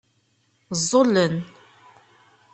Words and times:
Ẓẓullen. 0.81 1.33